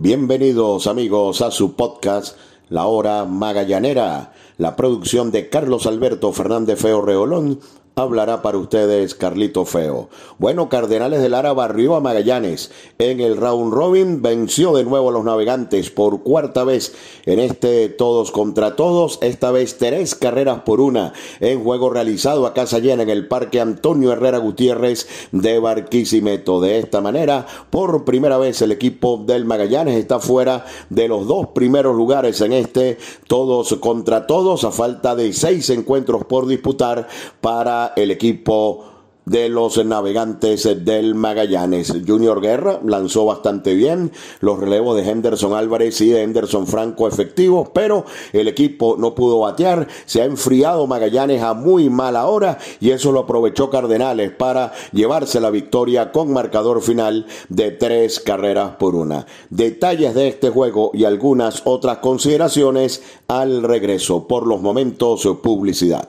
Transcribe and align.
Bienvenidos 0.00 0.86
amigos 0.86 1.42
a 1.42 1.50
su 1.50 1.74
podcast 1.74 2.36
La 2.68 2.86
Hora 2.86 3.24
Magallanera, 3.24 4.32
la 4.56 4.76
producción 4.76 5.32
de 5.32 5.48
Carlos 5.48 5.86
Alberto 5.86 6.32
Fernández 6.32 6.80
Feo 6.80 7.02
Reolón 7.02 7.58
hablará 7.98 8.42
para 8.42 8.58
ustedes 8.58 9.14
Carlito 9.14 9.64
Feo. 9.64 10.08
Bueno, 10.38 10.68
Cardenales 10.68 11.20
de 11.20 11.28
Lara 11.28 11.52
barrió 11.52 11.96
a 11.96 12.00
Magallanes. 12.00 12.70
En 12.98 13.20
el 13.20 13.36
round 13.36 13.72
robin 13.72 14.22
venció 14.22 14.74
de 14.74 14.84
nuevo 14.84 15.08
a 15.08 15.12
los 15.12 15.24
navegantes 15.24 15.90
por 15.90 16.22
cuarta 16.22 16.64
vez 16.64 16.94
en 17.26 17.40
este 17.40 17.88
todos 17.88 18.30
contra 18.30 18.76
todos. 18.76 19.18
Esta 19.20 19.50
vez 19.50 19.78
tres 19.78 20.14
carreras 20.14 20.60
por 20.60 20.80
una 20.80 21.12
en 21.40 21.62
juego 21.62 21.90
realizado 21.90 22.46
a 22.46 22.54
casa 22.54 22.78
llena 22.78 23.02
en 23.02 23.10
el 23.10 23.26
Parque 23.26 23.60
Antonio 23.60 24.12
Herrera 24.12 24.38
Gutiérrez 24.38 25.08
de 25.32 25.58
Barquisimeto. 25.58 26.60
De 26.60 26.78
esta 26.78 27.00
manera, 27.00 27.46
por 27.70 28.04
primera 28.04 28.38
vez 28.38 28.62
el 28.62 28.72
equipo 28.72 29.22
del 29.26 29.44
Magallanes 29.44 29.96
está 29.96 30.20
fuera 30.20 30.64
de 30.88 31.08
los 31.08 31.26
dos 31.26 31.48
primeros 31.48 31.96
lugares 31.96 32.40
en 32.40 32.52
este 32.52 32.98
todos 33.26 33.74
contra 33.80 34.26
todos 34.26 34.64
a 34.64 34.70
falta 34.70 35.16
de 35.16 35.32
seis 35.32 35.70
encuentros 35.70 36.24
por 36.24 36.46
disputar 36.46 37.08
para 37.40 37.87
el 37.96 38.10
equipo 38.10 38.88
de 39.28 39.48
los 39.48 39.84
navegantes 39.84 40.68
del 40.84 41.14
Magallanes. 41.14 41.92
Junior 42.06 42.40
Guerra 42.40 42.80
lanzó 42.84 43.26
bastante 43.26 43.74
bien 43.74 44.10
los 44.40 44.58
relevos 44.58 44.96
de 44.96 45.08
Henderson 45.08 45.52
Álvarez 45.52 46.00
y 46.00 46.08
de 46.08 46.22
Henderson 46.22 46.66
Franco 46.66 47.06
efectivos, 47.06 47.68
pero 47.74 48.06
el 48.32 48.48
equipo 48.48 48.96
no 48.98 49.14
pudo 49.14 49.40
batear. 49.40 49.86
Se 50.06 50.22
ha 50.22 50.24
enfriado 50.24 50.86
Magallanes 50.86 51.42
a 51.42 51.52
muy 51.52 51.90
mala 51.90 52.26
hora 52.26 52.58
y 52.80 52.90
eso 52.90 53.12
lo 53.12 53.20
aprovechó 53.20 53.68
Cardenales 53.68 54.30
para 54.32 54.72
llevarse 54.92 55.40
la 55.40 55.50
victoria 55.50 56.10
con 56.10 56.32
marcador 56.32 56.80
final 56.80 57.26
de 57.50 57.70
tres 57.70 58.20
carreras 58.20 58.76
por 58.76 58.94
una. 58.94 59.26
Detalles 59.50 60.14
de 60.14 60.28
este 60.28 60.48
juego 60.48 60.90
y 60.94 61.04
algunas 61.04 61.62
otras 61.66 61.98
consideraciones 61.98 63.02
al 63.28 63.62
regreso. 63.62 64.26
Por 64.26 64.46
los 64.46 64.62
momentos, 64.62 65.28
publicidad. 65.42 66.08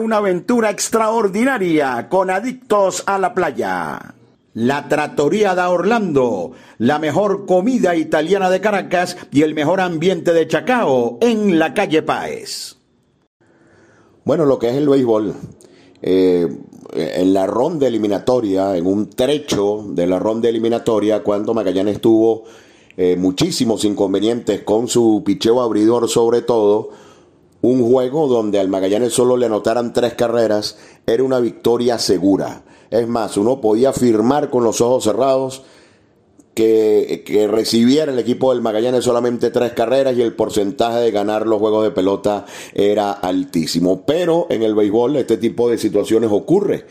una 0.00 0.16
aventura 0.16 0.70
extraordinaria 0.70 2.08
con 2.08 2.30
Adictos 2.30 3.04
a 3.06 3.18
la 3.18 3.34
Playa. 3.34 4.14
La 4.54 4.88
Trattoria 4.88 5.54
da 5.54 5.70
Orlando, 5.70 6.52
la 6.78 6.98
mejor 6.98 7.46
comida 7.46 7.94
italiana 7.94 8.50
de 8.50 8.60
Caracas 8.60 9.16
y 9.30 9.42
el 9.42 9.54
mejor 9.54 9.80
ambiente 9.80 10.32
de 10.32 10.48
Chacao 10.48 11.18
en 11.20 11.58
la 11.58 11.72
calle 11.72 12.02
Páez. 12.02 12.76
Bueno, 14.24 14.44
lo 14.44 14.58
que 14.58 14.70
es 14.70 14.76
el 14.76 14.88
béisbol, 14.88 15.34
en 16.02 17.32
la 17.32 17.46
ronda 17.46 17.86
eliminatoria, 17.86 18.76
en 18.76 18.86
un 18.86 19.10
trecho 19.10 19.84
de 19.88 20.06
la 20.06 20.18
ronda 20.18 20.48
eliminatoria, 20.48 21.22
cuando 21.22 21.54
Magallanes 21.54 22.00
tuvo 22.00 22.44
eh, 22.96 23.16
muchísimos 23.16 23.84
inconvenientes 23.84 24.62
con 24.62 24.88
su 24.88 25.22
picheo 25.24 25.60
abridor 25.60 26.08
sobre 26.08 26.42
todo, 26.42 26.90
un 27.62 27.88
juego 27.90 28.26
donde 28.28 28.58
al 28.58 28.68
Magallanes 28.68 29.12
solo 29.12 29.36
le 29.36 29.46
anotaran 29.46 29.92
tres 29.92 30.14
carreras 30.14 30.78
era 31.06 31.22
una 31.22 31.40
victoria 31.40 31.98
segura. 31.98 32.62
Es 32.90 33.06
más, 33.06 33.36
uno 33.36 33.60
podía 33.60 33.90
afirmar 33.90 34.50
con 34.50 34.64
los 34.64 34.80
ojos 34.80 35.04
cerrados 35.04 35.62
que, 36.54 37.22
que, 37.24 37.46
recibiera 37.46 38.12
el 38.12 38.18
equipo 38.18 38.52
del 38.52 38.62
Magallanes 38.62 39.04
solamente 39.04 39.50
tres 39.50 39.72
carreras 39.72 40.16
y 40.16 40.22
el 40.22 40.34
porcentaje 40.34 40.98
de 40.98 41.10
ganar 41.10 41.46
los 41.46 41.60
juegos 41.60 41.84
de 41.84 41.92
pelota 41.92 42.46
era 42.74 43.12
altísimo. 43.12 44.02
Pero 44.04 44.46
en 44.50 44.62
el 44.62 44.74
béisbol 44.74 45.16
este 45.16 45.36
tipo 45.36 45.70
de 45.70 45.78
situaciones 45.78 46.30
ocurre. 46.32 46.86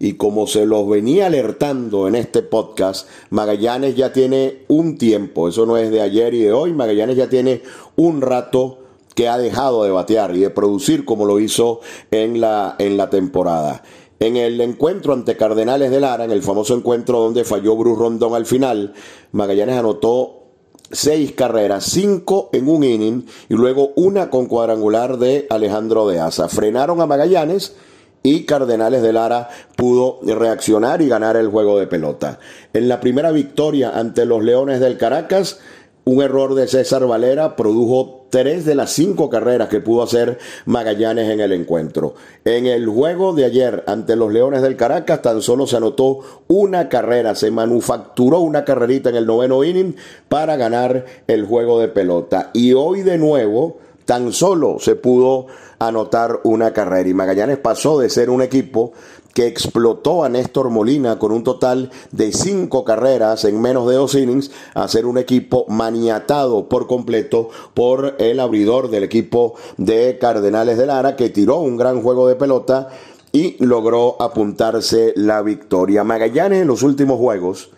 Y 0.00 0.12
como 0.14 0.46
se 0.46 0.64
los 0.64 0.88
venía 0.88 1.26
alertando 1.26 2.06
en 2.06 2.14
este 2.14 2.42
podcast, 2.42 3.08
Magallanes 3.30 3.96
ya 3.96 4.12
tiene 4.12 4.62
un 4.68 4.96
tiempo, 4.96 5.48
eso 5.48 5.66
no 5.66 5.76
es 5.76 5.90
de 5.90 6.00
ayer 6.00 6.34
y 6.34 6.42
de 6.42 6.52
hoy, 6.52 6.72
Magallanes 6.72 7.16
ya 7.16 7.28
tiene 7.28 7.62
un 7.96 8.20
rato 8.20 8.77
que 9.18 9.26
ha 9.26 9.36
dejado 9.36 9.82
de 9.82 9.90
batear 9.90 10.36
y 10.36 10.38
de 10.38 10.50
producir 10.50 11.04
como 11.04 11.26
lo 11.26 11.40
hizo 11.40 11.80
en 12.12 12.40
la, 12.40 12.76
en 12.78 12.96
la 12.96 13.10
temporada. 13.10 13.82
En 14.20 14.36
el 14.36 14.60
encuentro 14.60 15.12
ante 15.12 15.36
Cardenales 15.36 15.90
de 15.90 15.98
Lara, 15.98 16.24
en 16.24 16.30
el 16.30 16.40
famoso 16.40 16.76
encuentro 16.76 17.18
donde 17.18 17.42
falló 17.42 17.74
Bruce 17.74 18.00
Rondón 18.00 18.36
al 18.36 18.46
final, 18.46 18.94
Magallanes 19.32 19.76
anotó 19.76 20.44
seis 20.92 21.32
carreras, 21.32 21.86
cinco 21.86 22.48
en 22.52 22.68
un 22.68 22.84
inning 22.84 23.26
y 23.48 23.54
luego 23.54 23.90
una 23.96 24.30
con 24.30 24.46
cuadrangular 24.46 25.18
de 25.18 25.48
Alejandro 25.50 26.06
de 26.06 26.20
Asa. 26.20 26.48
Frenaron 26.48 27.00
a 27.00 27.06
Magallanes 27.06 27.74
y 28.22 28.44
Cardenales 28.44 29.02
de 29.02 29.12
Lara 29.12 29.48
pudo 29.74 30.20
reaccionar 30.22 31.02
y 31.02 31.08
ganar 31.08 31.36
el 31.36 31.48
juego 31.48 31.76
de 31.80 31.88
pelota. 31.88 32.38
En 32.72 32.86
la 32.86 33.00
primera 33.00 33.32
victoria 33.32 33.98
ante 33.98 34.24
los 34.26 34.44
Leones 34.44 34.78
del 34.78 34.96
Caracas, 34.96 35.58
un 36.04 36.22
error 36.22 36.54
de 36.54 36.66
César 36.66 37.06
Valera 37.06 37.54
produjo 37.54 38.26
tres 38.30 38.64
de 38.64 38.74
las 38.74 38.90
cinco 38.92 39.28
carreras 39.28 39.68
que 39.68 39.80
pudo 39.80 40.02
hacer 40.02 40.38
Magallanes 40.64 41.30
en 41.30 41.40
el 41.40 41.52
encuentro. 41.52 42.14
En 42.44 42.66
el 42.66 42.86
juego 42.88 43.34
de 43.34 43.44
ayer 43.44 43.84
ante 43.86 44.16
los 44.16 44.32
Leones 44.32 44.62
del 44.62 44.76
Caracas 44.76 45.22
tan 45.22 45.42
solo 45.42 45.66
se 45.66 45.76
anotó 45.76 46.20
una 46.48 46.88
carrera, 46.88 47.34
se 47.34 47.50
manufacturó 47.50 48.40
una 48.40 48.64
carrerita 48.64 49.10
en 49.10 49.16
el 49.16 49.26
noveno 49.26 49.64
inning 49.64 49.96
para 50.28 50.56
ganar 50.56 51.04
el 51.26 51.44
juego 51.44 51.80
de 51.80 51.88
pelota. 51.88 52.50
Y 52.54 52.72
hoy 52.72 53.02
de 53.02 53.18
nuevo 53.18 53.78
tan 54.04 54.32
solo 54.32 54.78
se 54.80 54.96
pudo 54.96 55.46
anotar 55.78 56.40
una 56.44 56.72
carrera 56.72 57.08
y 57.08 57.14
Magallanes 57.14 57.58
pasó 57.58 57.98
de 57.98 58.08
ser 58.08 58.30
un 58.30 58.42
equipo 58.42 58.92
que 59.34 59.46
explotó 59.46 60.24
a 60.24 60.28
Néstor 60.28 60.70
Molina 60.70 61.18
con 61.18 61.32
un 61.32 61.44
total 61.44 61.90
de 62.10 62.32
cinco 62.32 62.84
carreras 62.84 63.44
en 63.44 63.60
menos 63.60 63.88
de 63.88 63.94
dos 63.94 64.14
innings, 64.14 64.50
a 64.74 64.88
ser 64.88 65.06
un 65.06 65.18
equipo 65.18 65.64
maniatado 65.68 66.68
por 66.68 66.86
completo 66.86 67.50
por 67.74 68.16
el 68.18 68.40
abridor 68.40 68.90
del 68.90 69.04
equipo 69.04 69.54
de 69.76 70.18
Cardenales 70.18 70.78
de 70.78 70.86
Lara, 70.86 71.16
que 71.16 71.28
tiró 71.28 71.58
un 71.58 71.76
gran 71.76 72.02
juego 72.02 72.26
de 72.26 72.36
pelota 72.36 72.88
y 73.32 73.62
logró 73.64 74.20
apuntarse 74.20 75.12
la 75.16 75.42
victoria. 75.42 76.04
Magallanes 76.04 76.62
en 76.62 76.68
los 76.68 76.82
últimos 76.82 77.18
juegos, 77.18 77.70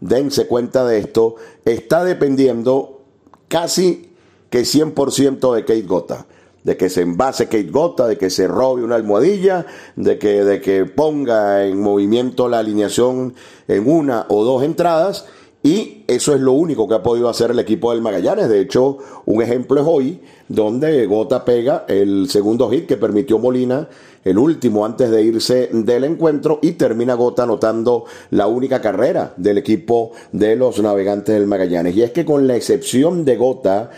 dense 0.00 0.46
cuenta 0.46 0.84
de 0.84 0.98
esto, 0.98 1.36
está 1.64 2.04
dependiendo 2.04 3.02
casi 3.48 4.10
que 4.50 4.62
100% 4.62 5.54
de 5.54 5.60
Kate 5.62 5.82
Gota 5.82 6.26
de 6.66 6.76
que 6.76 6.90
se 6.90 7.02
envase 7.02 7.44
Kate 7.44 7.70
Gota, 7.70 8.08
de 8.08 8.18
que 8.18 8.28
se 8.28 8.48
robe 8.48 8.82
una 8.82 8.96
almohadilla, 8.96 9.66
de 9.94 10.18
que, 10.18 10.42
de 10.42 10.60
que 10.60 10.84
ponga 10.84 11.64
en 11.64 11.80
movimiento 11.80 12.48
la 12.48 12.58
alineación 12.58 13.34
en 13.68 13.88
una 13.88 14.26
o 14.28 14.42
dos 14.42 14.64
entradas. 14.64 15.26
Y 15.62 16.02
eso 16.08 16.34
es 16.34 16.40
lo 16.40 16.52
único 16.52 16.88
que 16.88 16.96
ha 16.96 17.04
podido 17.04 17.28
hacer 17.28 17.52
el 17.52 17.60
equipo 17.60 17.92
del 17.92 18.02
Magallanes. 18.02 18.48
De 18.48 18.60
hecho, 18.60 18.98
un 19.26 19.42
ejemplo 19.42 19.80
es 19.80 19.86
hoy, 19.88 20.20
donde 20.48 21.06
Gota 21.06 21.44
pega 21.44 21.84
el 21.86 22.28
segundo 22.28 22.68
hit 22.68 22.86
que 22.86 22.96
permitió 22.96 23.38
Molina, 23.38 23.88
el 24.24 24.36
último 24.36 24.84
antes 24.84 25.08
de 25.08 25.22
irse 25.22 25.70
del 25.72 26.02
encuentro, 26.02 26.58
y 26.62 26.72
termina 26.72 27.14
Gota 27.14 27.44
anotando 27.44 28.06
la 28.30 28.48
única 28.48 28.80
carrera 28.80 29.34
del 29.36 29.58
equipo 29.58 30.10
de 30.32 30.56
los 30.56 30.82
navegantes 30.82 31.32
del 31.32 31.46
Magallanes. 31.46 31.94
Y 31.94 32.02
es 32.02 32.10
que 32.10 32.24
con 32.24 32.48
la 32.48 32.56
excepción 32.56 33.24
de 33.24 33.36
Gota 33.36 33.90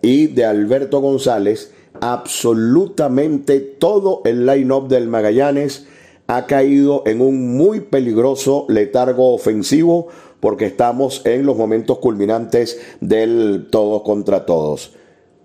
y 0.00 0.28
de 0.28 0.46
Alberto 0.46 1.00
González, 1.00 1.75
absolutamente 2.00 3.60
todo 3.60 4.22
el 4.24 4.46
line-up 4.46 4.88
del 4.88 5.08
Magallanes 5.08 5.86
ha 6.26 6.46
caído 6.46 7.02
en 7.06 7.20
un 7.20 7.56
muy 7.56 7.80
peligroso 7.80 8.66
letargo 8.68 9.32
ofensivo 9.32 10.08
porque 10.40 10.66
estamos 10.66 11.22
en 11.24 11.46
los 11.46 11.56
momentos 11.56 11.98
culminantes 11.98 12.80
del 13.00 13.68
todos 13.70 14.02
contra 14.02 14.44
todos. 14.44 14.92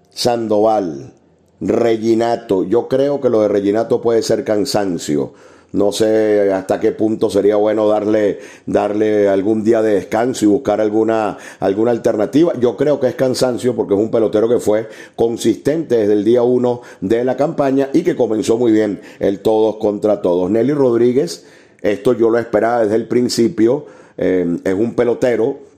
Sandoval, 0.09 1.13
Reginato, 1.61 2.63
yo 2.63 2.87
creo 2.87 3.21
que 3.21 3.29
lo 3.29 3.41
de 3.41 3.47
Reginato 3.47 4.01
puede 4.01 4.23
ser 4.23 4.43
cansancio. 4.43 5.33
No 5.73 5.93
sé 5.93 6.51
hasta 6.51 6.79
qué 6.79 6.91
punto 6.91 7.29
sería 7.29 7.55
bueno 7.55 7.87
darle, 7.87 8.39
darle 8.65 9.29
algún 9.29 9.63
día 9.63 9.81
de 9.81 9.95
descanso 9.95 10.43
y 10.43 10.47
buscar 10.49 10.81
alguna, 10.81 11.37
alguna 11.59 11.91
alternativa. 11.91 12.53
Yo 12.59 12.75
creo 12.75 12.99
que 12.99 13.07
es 13.07 13.15
cansancio 13.15 13.73
porque 13.75 13.93
es 13.93 13.99
un 13.99 14.11
pelotero 14.11 14.49
que 14.49 14.59
fue 14.59 14.89
consistente 15.15 15.95
desde 15.97 16.13
el 16.13 16.25
día 16.25 16.43
uno 16.43 16.81
de 16.99 17.23
la 17.23 17.37
campaña 17.37 17.89
y 17.93 18.03
que 18.03 18.17
comenzó 18.17 18.57
muy 18.57 18.73
bien 18.73 18.99
el 19.19 19.39
todos 19.39 19.77
contra 19.77 20.21
todos. 20.21 20.51
Nelly 20.51 20.73
Rodríguez, 20.73 21.45
esto 21.81 22.13
yo 22.13 22.29
lo 22.29 22.37
esperaba 22.37 22.83
desde 22.83 22.95
el 22.95 23.07
principio, 23.07 23.85
eh, 24.17 24.57
es 24.65 24.73
un 24.73 24.93
pelotero 24.93 25.70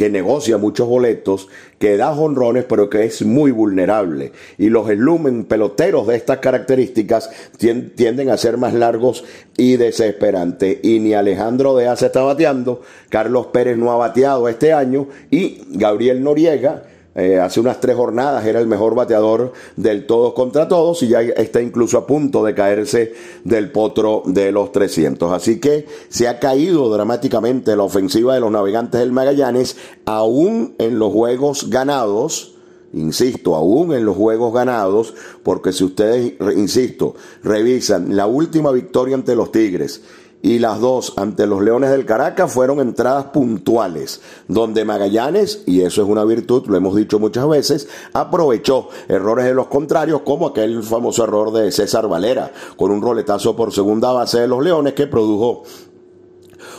que 0.00 0.08
negocia 0.08 0.56
muchos 0.56 0.88
boletos, 0.88 1.48
que 1.78 1.98
da 1.98 2.14
jonrones, 2.14 2.64
pero 2.64 2.88
que 2.88 3.04
es 3.04 3.20
muy 3.20 3.50
vulnerable. 3.50 4.32
Y 4.56 4.70
los 4.70 4.88
lumen 4.96 5.44
peloteros 5.44 6.06
de 6.06 6.16
estas 6.16 6.38
características 6.38 7.28
tienden 7.58 8.30
a 8.30 8.38
ser 8.38 8.56
más 8.56 8.72
largos 8.72 9.24
y 9.58 9.76
desesperantes. 9.76 10.78
Y 10.82 11.00
ni 11.00 11.12
Alejandro 11.12 11.76
Dea 11.76 11.96
se 11.96 12.06
está 12.06 12.22
bateando, 12.22 12.80
Carlos 13.10 13.48
Pérez 13.48 13.76
no 13.76 13.92
ha 13.92 13.96
bateado 13.96 14.48
este 14.48 14.72
año 14.72 15.06
y 15.30 15.60
Gabriel 15.68 16.24
Noriega 16.24 16.84
eh, 17.14 17.40
hace 17.40 17.58
unas 17.58 17.80
tres 17.80 17.96
jornadas 17.96 18.46
era 18.46 18.60
el 18.60 18.68
mejor 18.68 18.94
bateador 18.94 19.52
del 19.76 20.06
todos 20.06 20.32
contra 20.32 20.68
todos 20.68 21.02
y 21.02 21.08
ya 21.08 21.20
está 21.20 21.60
incluso 21.60 21.98
a 21.98 22.06
punto 22.06 22.44
de 22.44 22.54
caerse 22.54 23.14
del 23.42 23.72
potro 23.72 24.22
de 24.26 24.52
los 24.52 24.70
300. 24.70 25.32
Así 25.32 25.58
que 25.58 25.86
se 26.08 26.28
ha 26.28 26.38
caído 26.38 26.88
dramáticamente 26.88 27.74
la 27.74 27.82
ofensiva 27.82 28.34
de 28.34 28.40
los 28.40 28.52
navegantes 28.52 29.00
del 29.00 29.12
Magallanes, 29.12 29.76
aún 30.04 30.74
en 30.78 30.98
los 30.98 31.12
juegos 31.12 31.68
ganados. 31.68 32.54
Insisto, 32.92 33.54
aún 33.54 33.92
en 33.92 34.04
los 34.04 34.16
juegos 34.16 34.52
ganados, 34.52 35.14
porque 35.44 35.72
si 35.72 35.84
ustedes, 35.84 36.32
insisto, 36.56 37.14
revisan 37.44 38.16
la 38.16 38.26
última 38.26 38.72
victoria 38.72 39.14
ante 39.14 39.36
los 39.36 39.52
Tigres, 39.52 40.02
y 40.42 40.58
las 40.58 40.80
dos 40.80 41.14
ante 41.16 41.46
los 41.46 41.62
Leones 41.62 41.90
del 41.90 42.06
Caracas 42.06 42.52
fueron 42.52 42.80
entradas 42.80 43.26
puntuales, 43.26 44.20
donde 44.48 44.84
Magallanes, 44.84 45.62
y 45.66 45.82
eso 45.82 46.02
es 46.02 46.08
una 46.08 46.24
virtud, 46.24 46.66
lo 46.66 46.76
hemos 46.76 46.96
dicho 46.96 47.18
muchas 47.18 47.48
veces, 47.48 47.88
aprovechó 48.12 48.88
errores 49.08 49.44
de 49.44 49.54
los 49.54 49.66
contrarios, 49.66 50.22
como 50.22 50.48
aquel 50.48 50.82
famoso 50.82 51.24
error 51.24 51.52
de 51.52 51.70
César 51.70 52.08
Valera, 52.08 52.52
con 52.76 52.90
un 52.90 53.02
roletazo 53.02 53.54
por 53.54 53.72
segunda 53.72 54.12
base 54.12 54.40
de 54.40 54.48
los 54.48 54.62
Leones 54.62 54.94
que 54.94 55.06
produjo 55.06 55.64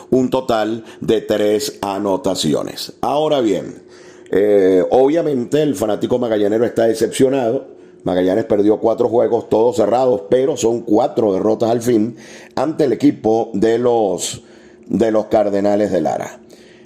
un 0.09 0.29
total 0.29 0.83
de 0.99 1.21
tres 1.21 1.77
anotaciones. 1.81 2.93
Ahora 3.01 3.41
bien, 3.41 3.83
eh, 4.31 4.83
obviamente 4.89 5.61
el 5.61 5.75
fanático 5.75 6.17
magallanero 6.17 6.65
está 6.65 6.83
decepcionado 6.87 7.80
Magallanes 8.03 8.45
perdió 8.45 8.79
cuatro 8.79 9.09
juegos, 9.09 9.49
todos 9.49 9.75
cerrados, 9.75 10.23
pero 10.29 10.57
son 10.57 10.81
cuatro 10.81 11.33
derrotas 11.33 11.69
al 11.69 11.81
fin 11.81 12.15
ante 12.55 12.85
el 12.85 12.93
equipo 12.93 13.51
de 13.53 13.77
los, 13.77 14.43
de 14.87 15.11
los 15.11 15.25
Cardenales 15.25 15.91
de 15.91 16.01
Lara. 16.01 16.39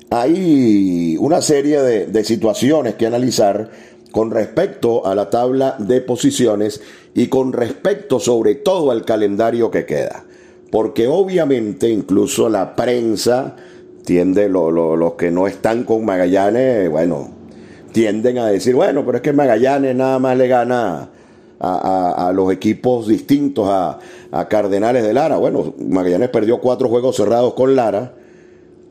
Hay 0.10 1.18
una 1.20 1.42
serie 1.42 1.82
de, 1.82 2.08
de 2.08 2.24
situaciones 2.24 2.96
que 2.96 3.08
analizar 3.08 3.70
con 4.12 4.32
respecto 4.32 5.06
a 5.06 5.16
la 5.16 5.30
tabla 5.30 5.76
de 5.78 6.00
posiciones 6.02 6.82
y 7.14 7.28
con 7.28 7.54
respecto 7.54 8.20
sobre 8.20 8.56
todo 8.56 8.92
al 8.92 9.04
calendario 9.04 9.72
que 9.72 9.86
queda. 9.86 10.26
Porque 10.72 11.08
obviamente 11.08 11.90
incluso 11.90 12.50
la 12.50 12.76
prensa 12.76 13.56
tiende, 14.06 14.48
los 14.48 15.14
que 15.14 15.32
no 15.32 15.48
están 15.48 15.84
con 15.84 16.06
Magallanes, 16.06 16.90
bueno, 16.90 17.30
tienden 17.96 18.38
a 18.40 18.48
decir, 18.48 18.76
bueno, 18.76 19.06
pero 19.06 19.20
es 19.20 19.22
que 19.22 19.32
Magallanes 19.32 19.96
nada 19.96 20.20
más 20.20 20.36
le 20.38 20.50
gana 20.50 21.08
a, 21.62 22.30
los 22.36 22.52
equipos 22.52 23.08
distintos 23.08 23.70
a, 23.70 24.00
Cardenales 24.50 25.02
de 25.02 25.14
Lara. 25.14 25.38
Bueno, 25.38 25.74
Magallanes 25.80 26.28
perdió 26.28 26.60
cuatro 26.60 26.90
juegos 26.90 27.16
cerrados 27.16 27.54
con 27.54 27.74
Lara 27.74 28.16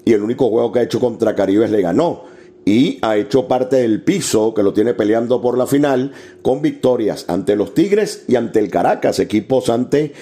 y 0.06 0.14
el 0.14 0.22
único 0.22 0.48
juego 0.48 0.72
que 0.72 0.78
ha 0.78 0.82
hecho 0.84 1.00
contra 1.00 1.34
Caribes 1.34 1.70
le 1.70 1.82
ganó 1.82 2.22
y 2.64 2.98
ha 3.02 3.18
hecho 3.18 3.46
parte 3.46 3.76
del 3.76 4.02
piso 4.02 4.54
que 4.54 4.62
lo 4.62 4.72
tiene 4.72 4.94
peleando 4.94 5.42
por 5.42 5.58
la 5.58 5.66
final 5.66 6.12
con 6.40 6.62
victorias 6.62 7.26
ante 7.28 7.56
los 7.56 7.74
Tigres 7.74 8.24
y 8.26 8.36
ante 8.36 8.58
el 8.58 8.70
Caracas, 8.70 9.18
equipos 9.18 9.68
ante, 9.68 10.14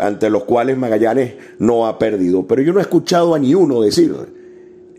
ante 0.00 0.30
los 0.30 0.44
cuales 0.44 0.78
Magallanes 0.78 1.34
no 1.58 1.88
ha 1.88 1.98
perdido. 1.98 2.46
Pero 2.46 2.62
yo 2.62 2.72
no 2.72 2.78
he 2.78 2.82
escuchado 2.82 3.34
a 3.34 3.40
ni 3.40 3.56
uno 3.56 3.80
decir, 3.80 4.14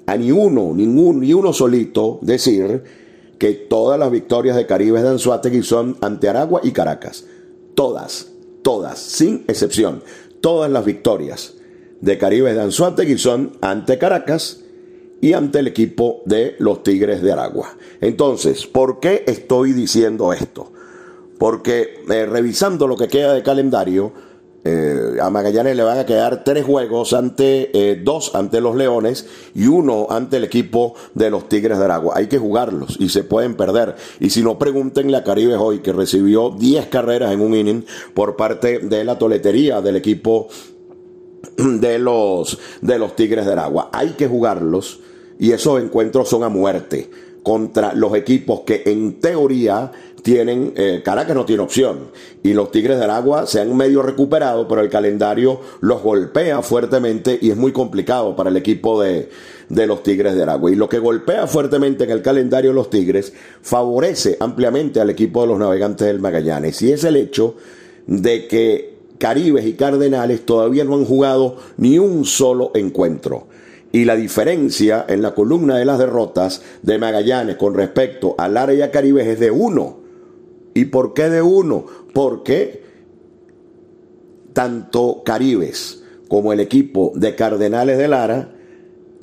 a 0.07 0.17
ni 0.17 0.29
uno, 0.29 0.73
ningún, 0.75 1.21
ni 1.21 1.31
uno 1.31 1.53
solito 1.53 2.19
decir 2.21 2.99
que 3.39 3.53
todas 3.53 3.97
las 3.97 4.11
victorias 4.11 4.55
de 4.55 4.65
Caribes 4.67 5.01
de 5.01 5.09
Anzuategui 5.09 5.63
son 5.63 5.97
ante 6.01 6.29
Aragua 6.29 6.61
y 6.63 6.71
Caracas. 6.71 7.25
Todas, 7.73 8.27
todas, 8.61 8.99
sin 8.99 9.45
excepción. 9.47 10.03
Todas 10.41 10.69
las 10.69 10.85
victorias 10.85 11.55
de 12.01 12.17
Caribes 12.17 12.55
de 12.55 12.61
Anzuategui 12.61 13.17
son 13.17 13.53
ante 13.61 13.97
Caracas 13.97 14.59
y 15.21 15.33
ante 15.33 15.59
el 15.59 15.67
equipo 15.67 16.21
de 16.25 16.55
los 16.59 16.83
Tigres 16.83 17.21
de 17.21 17.31
Aragua. 17.31 17.75
Entonces, 18.01 18.67
¿por 18.67 18.99
qué 18.99 19.23
estoy 19.25 19.73
diciendo 19.73 20.33
esto? 20.33 20.71
Porque 21.37 22.03
eh, 22.09 22.25
revisando 22.25 22.87
lo 22.87 22.97
que 22.97 23.07
queda 23.07 23.33
de 23.33 23.43
calendario, 23.43 24.11
eh, 24.65 25.17
a 25.21 25.29
Magallanes 25.29 25.75
le 25.75 25.83
van 25.83 25.99
a 25.99 26.05
quedar 26.05 26.43
tres 26.43 26.65
juegos 26.65 27.13
ante 27.13 27.71
eh, 27.73 27.95
dos 27.95 28.35
ante 28.35 28.59
los 28.59 28.75
Leones 28.75 29.25
y 29.55 29.67
uno 29.67 30.07
ante 30.09 30.37
el 30.37 30.43
equipo 30.43 30.95
de 31.13 31.29
los 31.29 31.47
Tigres 31.47 31.79
de 31.79 31.85
Aragua. 31.85 32.15
Hay 32.17 32.27
que 32.27 32.37
jugarlos 32.37 32.97
y 32.99 33.09
se 33.09 33.23
pueden 33.23 33.55
perder. 33.55 33.95
Y 34.19 34.31
si 34.31 34.43
no, 34.43 34.59
pregúntenle 34.59 35.15
a 35.15 35.23
Caribe 35.23 35.55
hoy 35.55 35.79
que 35.79 35.93
recibió 35.93 36.49
10 36.49 36.87
carreras 36.87 37.31
en 37.31 37.41
un 37.41 37.55
inning 37.55 37.85
por 38.13 38.35
parte 38.35 38.79
de 38.79 39.03
la 39.05 39.17
toletería 39.17 39.81
del 39.81 39.95
equipo 39.95 40.49
de 41.57 41.97
los, 41.97 42.59
de 42.81 42.99
los 42.99 43.15
Tigres 43.15 43.45
de 43.45 43.53
Aragua. 43.53 43.89
Hay 43.93 44.09
que 44.09 44.27
jugarlos 44.27 44.99
y 45.39 45.53
esos 45.53 45.81
encuentros 45.81 46.27
son 46.27 46.43
a 46.43 46.49
muerte 46.49 47.09
contra 47.49 47.95
los 47.95 48.13
equipos 48.13 48.59
que 48.59 48.83
en 48.85 49.19
teoría 49.19 49.91
tienen, 50.21 50.71
eh, 50.75 51.01
Caracas 51.03 51.35
no 51.35 51.45
tiene 51.45 51.63
opción. 51.63 52.11
Y 52.43 52.53
los 52.53 52.69
Tigres 52.69 52.99
del 52.99 53.09
Agua 53.09 53.47
se 53.47 53.59
han 53.59 53.75
medio 53.75 54.03
recuperado, 54.03 54.67
pero 54.67 54.81
el 54.81 54.89
calendario 54.91 55.59
los 55.81 56.03
golpea 56.03 56.61
fuertemente 56.61 57.39
y 57.41 57.49
es 57.49 57.57
muy 57.57 57.71
complicado 57.71 58.35
para 58.35 58.51
el 58.51 58.57
equipo 58.57 59.01
de, 59.01 59.31
de 59.67 59.87
los 59.87 60.03
Tigres 60.03 60.35
del 60.35 60.47
Agua. 60.47 60.69
Y 60.69 60.75
lo 60.75 60.87
que 60.87 60.99
golpea 60.99 61.47
fuertemente 61.47 62.03
en 62.03 62.11
el 62.11 62.21
calendario 62.21 62.69
de 62.69 62.75
los 62.75 62.91
Tigres 62.91 63.33
favorece 63.63 64.37
ampliamente 64.39 65.01
al 65.01 65.09
equipo 65.09 65.41
de 65.41 65.47
los 65.47 65.57
navegantes 65.57 66.05
del 66.05 66.19
Magallanes. 66.19 66.79
Y 66.83 66.91
es 66.91 67.03
el 67.03 67.15
hecho 67.15 67.55
de 68.05 68.45
que 68.45 68.93
Caribes 69.17 69.65
y 69.65 69.73
Cardenales 69.73 70.45
todavía 70.45 70.83
no 70.83 70.93
han 70.93 71.05
jugado 71.05 71.55
ni 71.77 71.97
un 71.97 72.25
solo 72.25 72.69
encuentro 72.75 73.47
y 73.91 74.05
la 74.05 74.15
diferencia 74.15 75.05
en 75.07 75.21
la 75.21 75.33
columna 75.33 75.77
de 75.77 75.85
las 75.85 75.99
derrotas 75.99 76.61
de 76.83 76.99
Magallanes 76.99 77.55
con 77.55 77.73
respecto 77.73 78.35
al 78.37 78.57
área 78.57 78.91
Caribe 78.91 79.29
es 79.31 79.39
de 79.39 79.51
uno. 79.51 79.99
¿Y 80.73 80.85
por 80.85 81.13
qué 81.13 81.29
de 81.29 81.41
uno? 81.41 81.85
Porque 82.13 82.83
tanto 84.53 85.23
Caribes 85.25 86.03
como 86.27 86.53
el 86.53 86.59
equipo 86.59 87.11
de 87.15 87.35
Cardenales 87.35 87.97
de 87.97 88.07
Lara 88.07 88.53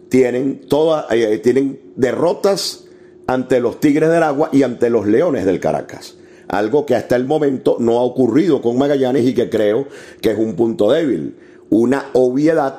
tienen, 0.08 0.62
todas, 0.68 1.06
eh, 1.10 1.38
tienen 1.38 1.80
derrotas 1.94 2.84
ante 3.26 3.60
los 3.60 3.80
Tigres 3.80 4.10
del 4.10 4.22
Agua 4.22 4.50
y 4.52 4.62
ante 4.62 4.90
los 4.90 5.06
Leones 5.06 5.44
del 5.44 5.60
Caracas. 5.60 6.16
Algo 6.48 6.86
que 6.86 6.94
hasta 6.94 7.16
el 7.16 7.24
momento 7.24 7.76
no 7.78 7.98
ha 7.98 8.02
ocurrido 8.02 8.62
con 8.62 8.78
Magallanes 8.78 9.24
y 9.24 9.34
que 9.34 9.48
creo 9.50 9.86
que 10.20 10.32
es 10.32 10.38
un 10.38 10.54
punto 10.54 10.90
débil. 10.90 11.36
Una 11.70 12.06
obviedad 12.12 12.78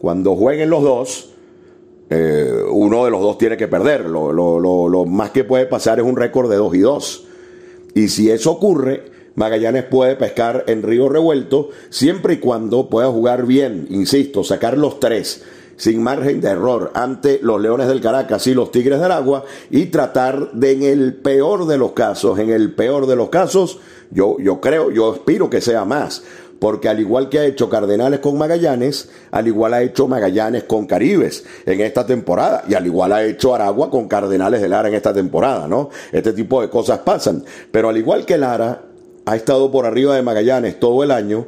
cuando 0.00 0.36
jueguen 0.36 0.70
los 0.70 0.82
dos, 0.82 1.30
eh, 2.10 2.62
uno 2.70 3.04
de 3.04 3.10
los 3.10 3.20
dos 3.20 3.38
tiene 3.38 3.56
que 3.56 3.68
perder. 3.68 4.06
Lo, 4.06 5.04
más 5.06 5.30
que 5.30 5.44
puede 5.44 5.66
pasar 5.66 5.98
es 5.98 6.04
un 6.04 6.16
récord 6.16 6.50
de 6.50 6.56
2 6.56 6.74
y 6.74 6.78
2. 6.80 7.24
Y 7.94 8.08
si 8.08 8.30
eso 8.30 8.52
ocurre, 8.52 9.10
Magallanes 9.34 9.84
puede 9.84 10.16
pescar 10.16 10.64
en 10.66 10.82
Río 10.82 11.08
Revuelto 11.08 11.70
siempre 11.90 12.34
y 12.34 12.38
cuando 12.38 12.88
pueda 12.88 13.08
jugar 13.08 13.46
bien, 13.46 13.86
insisto, 13.90 14.44
sacar 14.44 14.76
los 14.76 15.00
tres 15.00 15.44
sin 15.76 16.02
margen 16.02 16.40
de 16.40 16.48
error 16.48 16.90
ante 16.94 17.38
los 17.40 17.60
Leones 17.60 17.86
del 17.86 18.00
Caracas 18.00 18.46
y 18.48 18.54
los 18.54 18.72
Tigres 18.72 19.00
del 19.00 19.12
Agua 19.12 19.44
y 19.70 19.86
tratar 19.86 20.50
de 20.52 20.72
en 20.72 20.82
el 20.82 21.14
peor 21.14 21.66
de 21.66 21.78
los 21.78 21.92
casos, 21.92 22.38
en 22.40 22.50
el 22.50 22.74
peor 22.74 23.06
de 23.06 23.14
los 23.14 23.28
casos, 23.28 23.78
yo, 24.10 24.36
yo 24.40 24.60
creo, 24.60 24.90
yo 24.90 25.12
aspiro 25.12 25.48
que 25.48 25.60
sea 25.60 25.84
más, 25.84 26.24
porque 26.58 26.88
al 26.88 27.00
igual 27.00 27.28
que 27.28 27.38
ha 27.38 27.44
hecho 27.44 27.68
Cardenales 27.68 28.20
con 28.20 28.36
Magallanes, 28.36 29.08
al 29.30 29.46
igual 29.46 29.74
ha 29.74 29.82
hecho 29.82 30.08
Magallanes 30.08 30.64
con 30.64 30.86
Caribes 30.86 31.44
en 31.66 31.80
esta 31.80 32.06
temporada, 32.06 32.64
y 32.68 32.74
al 32.74 32.86
igual 32.86 33.12
ha 33.12 33.24
hecho 33.24 33.54
Aragua 33.54 33.90
con 33.90 34.08
Cardenales 34.08 34.60
de 34.60 34.68
Lara 34.68 34.88
en 34.88 34.94
esta 34.94 35.12
temporada, 35.12 35.68
¿no? 35.68 35.90
Este 36.12 36.32
tipo 36.32 36.60
de 36.60 36.68
cosas 36.68 37.00
pasan. 37.00 37.44
Pero 37.70 37.88
al 37.88 37.96
igual 37.96 38.24
que 38.26 38.38
Lara 38.38 38.82
ha 39.24 39.36
estado 39.36 39.70
por 39.70 39.86
arriba 39.86 40.16
de 40.16 40.22
Magallanes 40.22 40.80
todo 40.80 41.04
el 41.04 41.10
año, 41.10 41.46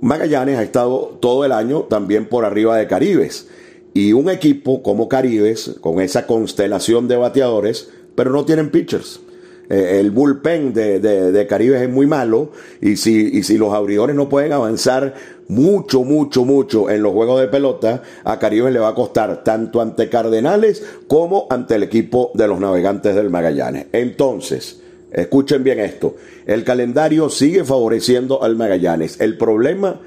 Magallanes 0.00 0.58
ha 0.58 0.62
estado 0.62 1.18
todo 1.20 1.44
el 1.44 1.52
año 1.52 1.82
también 1.82 2.28
por 2.28 2.44
arriba 2.44 2.76
de 2.76 2.86
Caribes. 2.86 3.48
Y 3.92 4.12
un 4.12 4.28
equipo 4.28 4.82
como 4.82 5.08
Caribes, 5.08 5.76
con 5.80 6.00
esa 6.00 6.26
constelación 6.26 7.08
de 7.08 7.16
bateadores, 7.16 7.90
pero 8.14 8.30
no 8.30 8.44
tienen 8.44 8.70
pitchers. 8.70 9.20
Eh, 9.68 9.98
el 10.00 10.10
bullpen 10.10 10.74
de, 10.74 11.00
de, 11.00 11.46
Caribe 11.46 11.82
es 11.82 11.88
muy 11.88 12.06
malo 12.06 12.50
y 12.82 12.96
si, 12.96 13.30
y 13.32 13.42
si 13.44 13.56
los 13.56 13.72
abridores 13.72 14.14
no 14.14 14.28
pueden 14.28 14.52
avanzar 14.52 15.14
mucho, 15.48 16.04
mucho, 16.04 16.44
mucho 16.44 16.90
en 16.90 17.02
los 17.02 17.12
juegos 17.12 17.40
de 17.40 17.48
pelota, 17.48 18.02
a 18.24 18.38
Caribe 18.38 18.70
le 18.70 18.78
va 18.78 18.88
a 18.88 18.94
costar 18.94 19.42
tanto 19.42 19.80
ante 19.80 20.08
Cardenales 20.10 20.84
como 21.06 21.46
ante 21.48 21.76
el 21.76 21.82
equipo 21.82 22.30
de 22.34 22.46
los 22.46 22.60
navegantes 22.60 23.14
del 23.14 23.30
Magallanes. 23.30 23.86
Entonces, 23.92 24.80
escuchen 25.10 25.64
bien 25.64 25.80
esto, 25.80 26.16
el 26.46 26.64
calendario 26.64 27.30
sigue 27.30 27.64
favoreciendo 27.64 28.42
al 28.42 28.56
Magallanes. 28.56 29.20
El 29.20 29.38
problema 29.38 30.00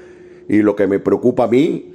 y 0.48 0.58
lo 0.58 0.76
que 0.76 0.86
me 0.86 1.00
preocupa 1.00 1.44
a 1.44 1.48
mí 1.48 1.94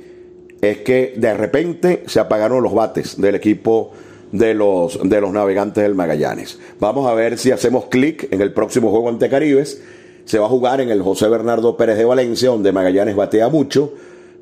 es 0.62 0.80
que 0.80 1.14
de 1.18 1.34
repente 1.34 2.04
se 2.08 2.20
apagaron 2.20 2.64
los 2.64 2.74
bates 2.74 3.20
del 3.20 3.36
equipo 3.36 3.92
de 4.34 4.56
los, 4.56 5.00
de 5.02 5.22
los 5.22 5.32
navegantes 5.32 5.84
del 5.84 5.96
Magallanes. 5.96 6.60
Vamos 6.80 7.08
a 7.08 7.14
ver 7.14 7.38
si 7.38 7.52
hacemos 7.52 7.86
clic 7.86 8.28
en 8.32 8.42
el 8.42 8.52
próximo 8.52 8.90
juego 8.90 9.08
ante 9.08 9.30
Caribes. 9.30 9.82
Se 10.26 10.40
va 10.40 10.48
a 10.48 10.50
jugar 10.50 10.82
en 10.82 10.90
el 10.90 11.02
José 11.04 11.30
Bernardo 11.30 11.78
Pérez 11.78 11.98
de 11.98 12.06
Valencia, 12.06 12.50
donde 12.50 12.72
Magallanes 12.72 13.16
batea 13.16 13.48
mucho 13.48 13.94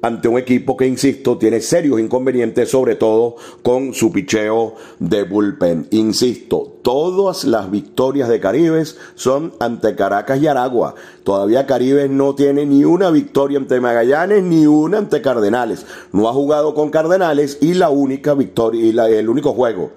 ante 0.02 0.28
un 0.28 0.38
equipo 0.38 0.76
que, 0.76 0.88
insisto, 0.88 1.38
tiene 1.38 1.62
serios 1.62 2.00
inconvenientes, 2.00 2.70
sobre 2.70 2.96
todo 2.96 3.36
con 3.62 3.94
su 3.94 4.12
picheo 4.12 4.76
de 5.00 5.24
bullpen. 5.24 5.88
Insisto, 5.92 6.80
todas 6.82 7.44
las 7.44 7.70
victorias 7.70 8.28
de 8.30 8.40
Caribes 8.40 8.98
son 9.16 9.54
ante 9.60 9.96
Caracas 9.96 10.42
y 10.42 10.48
Aragua. 10.48 10.96
Todavía 11.24 11.68
Caribes 11.68 12.10
no 12.10 12.36
tiene 12.36 12.66
ni 12.66 12.84
una 12.84 13.12
victoria 13.12 13.60
ante 13.60 13.80
Magallanes 13.80 14.44
ni 14.44 14.66
una 14.66 14.98
ante 14.98 15.22
Cardenales. 15.22 15.86
No 16.12 16.28
ha 16.28 16.34
jugado 16.34 16.74
con 16.74 16.90
Cardenales 16.90 17.60
y 17.62 17.76
la 17.76 17.90
única 17.90 18.34
victoria 18.34 18.84
y 18.84 19.14
el 19.16 19.30
único 19.30 19.54
juego 19.54 19.92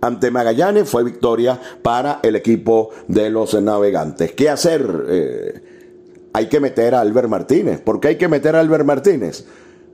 ante 0.00 0.32
Magallanes 0.32 0.88
fue 0.88 1.04
victoria 1.04 1.58
para 1.80 2.18
el 2.24 2.34
equipo 2.34 2.90
de 3.06 3.30
los 3.30 3.54
navegantes. 3.54 4.32
¿Qué 4.32 4.50
hacer? 4.50 5.04
Eh, 5.08 5.71
hay 6.32 6.46
que 6.48 6.60
meter 6.60 6.94
a 6.94 7.00
Albert 7.00 7.28
Martínez. 7.28 7.80
¿Por 7.80 8.00
qué 8.00 8.08
hay 8.08 8.16
que 8.16 8.28
meter 8.28 8.56
a 8.56 8.60
Albert 8.60 8.84
Martínez? 8.84 9.44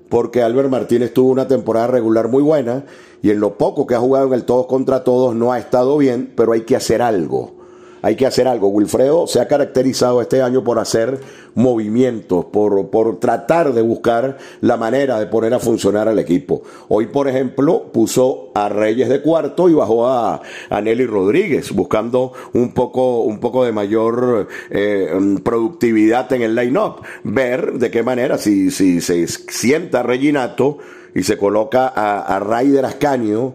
Porque 0.08 0.42
Albert 0.42 0.70
Martínez 0.70 1.12
tuvo 1.12 1.30
una 1.30 1.48
temporada 1.48 1.88
regular 1.88 2.28
muy 2.28 2.42
buena 2.42 2.84
y 3.22 3.30
en 3.30 3.40
lo 3.40 3.58
poco 3.58 3.86
que 3.86 3.94
ha 3.94 4.00
jugado 4.00 4.28
en 4.28 4.32
el 4.34 4.44
todos 4.44 4.66
contra 4.66 5.04
todos 5.04 5.34
no 5.34 5.52
ha 5.52 5.58
estado 5.58 5.98
bien, 5.98 6.32
pero 6.34 6.52
hay 6.52 6.62
que 6.62 6.76
hacer 6.76 7.02
algo 7.02 7.57
hay 8.02 8.16
que 8.16 8.26
hacer 8.26 8.46
algo. 8.48 8.68
Wilfredo 8.68 9.26
se 9.26 9.40
ha 9.40 9.48
caracterizado 9.48 10.20
este 10.20 10.42
año 10.42 10.64
por 10.64 10.78
hacer 10.78 11.20
movimientos, 11.54 12.44
por, 12.46 12.88
por 12.90 13.18
tratar 13.18 13.72
de 13.72 13.82
buscar 13.82 14.38
la 14.60 14.76
manera 14.76 15.18
de 15.18 15.26
poner 15.26 15.54
a 15.54 15.58
funcionar 15.58 16.08
al 16.08 16.18
equipo. 16.18 16.62
Hoy, 16.88 17.06
por 17.06 17.28
ejemplo, 17.28 17.90
puso 17.92 18.50
a 18.54 18.68
Reyes 18.68 19.08
de 19.08 19.20
cuarto 19.22 19.68
y 19.68 19.74
bajó 19.74 20.06
a, 20.06 20.40
a 20.70 20.80
Nelly 20.80 21.06
Rodríguez, 21.06 21.72
buscando 21.72 22.32
un 22.52 22.72
poco, 22.72 23.22
un 23.22 23.40
poco 23.40 23.64
de 23.64 23.72
mayor 23.72 24.48
eh, 24.70 25.10
productividad 25.42 26.32
en 26.32 26.42
el 26.42 26.54
line-up. 26.54 27.02
Ver 27.24 27.72
de 27.74 27.90
qué 27.90 28.02
manera, 28.02 28.38
si, 28.38 28.70
si 28.70 29.00
se 29.00 29.26
sienta 29.26 30.02
Reginato 30.02 30.78
y 31.14 31.24
se 31.24 31.36
coloca 31.36 31.88
a, 31.88 32.20
a 32.20 32.38
Raider 32.38 32.84
Ascanio, 32.84 33.54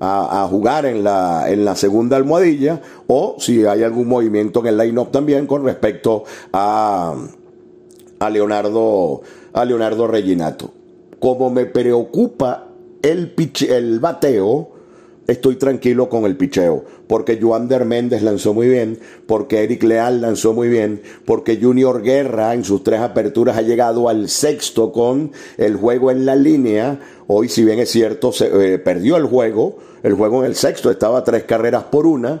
a, 0.00 0.46
jugar 0.48 0.86
en 0.86 1.02
la, 1.02 1.50
en 1.50 1.64
la 1.64 1.74
segunda 1.74 2.16
almohadilla 2.16 2.80
o 3.06 3.36
si 3.38 3.64
hay 3.64 3.82
algún 3.82 4.08
movimiento 4.08 4.60
en 4.60 4.66
el 4.66 4.78
line-up 4.78 5.10
también 5.10 5.46
con 5.46 5.64
respecto 5.64 6.24
a, 6.52 7.14
a, 8.18 8.30
Leonardo, 8.30 9.22
a 9.52 9.64
Leonardo 9.64 10.06
Reginato. 10.06 10.70
Como 11.18 11.50
me 11.50 11.66
preocupa 11.66 12.68
el, 13.02 13.32
pitch, 13.32 13.62
el 13.62 13.98
bateo, 13.98 14.70
estoy 15.28 15.56
tranquilo 15.56 16.08
con 16.08 16.24
el 16.24 16.36
picheo, 16.36 16.84
porque 17.06 17.38
Joander 17.40 17.84
Méndez 17.84 18.22
lanzó 18.22 18.54
muy 18.54 18.66
bien, 18.66 18.98
porque 19.26 19.62
Eric 19.62 19.82
Leal 19.82 20.22
lanzó 20.22 20.54
muy 20.54 20.68
bien, 20.68 21.02
porque 21.26 21.58
Junior 21.60 22.02
Guerra 22.02 22.54
en 22.54 22.64
sus 22.64 22.82
tres 22.82 23.00
aperturas 23.00 23.58
ha 23.58 23.62
llegado 23.62 24.08
al 24.08 24.30
sexto 24.30 24.90
con 24.90 25.30
el 25.58 25.76
juego 25.76 26.10
en 26.10 26.24
la 26.24 26.34
línea. 26.34 26.98
Hoy, 27.26 27.50
si 27.50 27.62
bien 27.62 27.78
es 27.78 27.90
cierto, 27.90 28.32
se, 28.32 28.46
eh, 28.46 28.78
perdió 28.78 29.18
el 29.18 29.26
juego, 29.26 29.76
el 30.02 30.14
juego 30.14 30.40
en 30.40 30.46
el 30.46 30.56
sexto 30.56 30.90
estaba 30.90 31.22
tres 31.22 31.44
carreras 31.44 31.84
por 31.84 32.06
una 32.06 32.40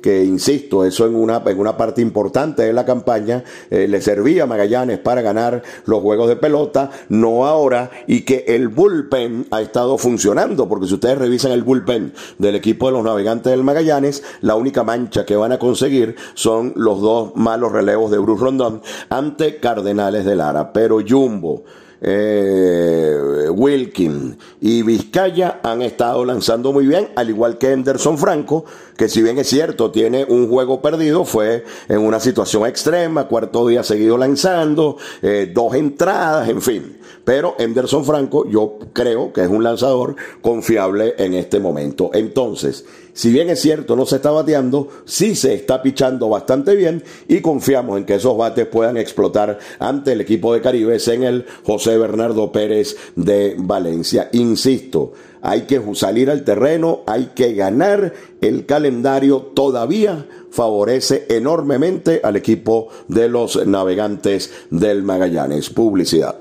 que 0.00 0.24
insisto, 0.24 0.84
eso 0.84 1.06
en 1.06 1.14
una, 1.14 1.42
en 1.44 1.58
una 1.58 1.76
parte 1.76 2.00
importante 2.00 2.62
de 2.62 2.72
la 2.72 2.84
campaña 2.84 3.44
eh, 3.70 3.88
le 3.88 4.00
servía 4.00 4.44
a 4.44 4.46
Magallanes 4.46 4.98
para 4.98 5.22
ganar 5.22 5.62
los 5.86 6.00
juegos 6.00 6.28
de 6.28 6.36
pelota, 6.36 6.90
no 7.08 7.46
ahora, 7.46 7.90
y 8.06 8.22
que 8.22 8.44
el 8.48 8.68
bullpen 8.68 9.46
ha 9.50 9.60
estado 9.60 9.98
funcionando, 9.98 10.68
porque 10.68 10.86
si 10.86 10.94
ustedes 10.94 11.18
revisan 11.18 11.52
el 11.52 11.62
bullpen 11.62 12.12
del 12.38 12.54
equipo 12.54 12.86
de 12.86 12.92
los 12.92 13.04
navegantes 13.04 13.50
del 13.50 13.64
Magallanes, 13.64 14.22
la 14.40 14.54
única 14.54 14.84
mancha 14.84 15.24
que 15.24 15.36
van 15.36 15.52
a 15.52 15.58
conseguir 15.58 16.16
son 16.34 16.72
los 16.76 17.00
dos 17.00 17.32
malos 17.36 17.72
relevos 17.72 18.10
de 18.10 18.18
Bruce 18.18 18.42
Rondón 18.42 18.82
ante 19.08 19.56
Cardenales 19.56 20.24
de 20.24 20.36
Lara, 20.36 20.72
pero 20.72 21.00
Jumbo 21.06 21.64
eh, 22.00 23.48
Wilkin 23.50 24.38
y 24.60 24.82
Vizcaya 24.82 25.60
han 25.62 25.82
estado 25.82 26.24
lanzando 26.24 26.72
muy 26.72 26.86
bien, 26.86 27.08
al 27.16 27.28
igual 27.28 27.58
que 27.58 27.72
Henderson 27.72 28.18
Franco, 28.18 28.64
que 28.98 29.08
si 29.08 29.22
bien 29.22 29.38
es 29.38 29.48
cierto, 29.48 29.92
tiene 29.92 30.24
un 30.24 30.48
juego 30.48 30.82
perdido, 30.82 31.24
fue 31.24 31.62
en 31.88 32.00
una 32.00 32.18
situación 32.18 32.66
extrema, 32.66 33.28
cuarto 33.28 33.68
día 33.68 33.84
seguido 33.84 34.18
lanzando, 34.18 34.96
eh, 35.22 35.48
dos 35.54 35.74
entradas, 35.74 36.48
en 36.48 36.60
fin. 36.60 36.98
Pero 37.24 37.54
Henderson 37.58 38.04
Franco 38.04 38.48
yo 38.50 38.78
creo 38.92 39.32
que 39.32 39.42
es 39.42 39.48
un 39.48 39.62
lanzador 39.62 40.16
confiable 40.42 41.14
en 41.18 41.34
este 41.34 41.60
momento. 41.60 42.10
Entonces, 42.12 42.86
si 43.12 43.30
bien 43.30 43.48
es 43.50 43.60
cierto, 43.60 43.94
no 43.94 44.04
se 44.04 44.16
está 44.16 44.32
bateando, 44.32 44.88
sí 45.04 45.36
se 45.36 45.54
está 45.54 45.80
pichando 45.80 46.28
bastante 46.28 46.74
bien 46.74 47.04
y 47.28 47.40
confiamos 47.40 47.98
en 47.98 48.04
que 48.04 48.16
esos 48.16 48.36
bates 48.36 48.66
puedan 48.66 48.96
explotar 48.96 49.60
ante 49.78 50.12
el 50.12 50.20
equipo 50.20 50.52
de 50.52 50.60
Caribes 50.60 51.06
en 51.06 51.22
el 51.22 51.46
José 51.64 51.98
Bernardo 51.98 52.50
Pérez 52.50 52.96
de 53.14 53.54
Valencia. 53.58 54.28
Insisto, 54.32 55.12
hay 55.42 55.62
que 55.62 55.82
salir 55.94 56.30
al 56.30 56.44
terreno, 56.44 57.00
hay 57.06 57.30
que 57.34 57.54
ganar. 57.54 58.12
El 58.40 58.66
calendario 58.66 59.52
todavía 59.54 60.26
favorece 60.50 61.26
enormemente 61.28 62.20
al 62.22 62.36
equipo 62.36 62.88
de 63.08 63.28
los 63.28 63.66
navegantes 63.66 64.50
del 64.70 65.02
Magallanes. 65.02 65.70
Publicidad. 65.70 66.38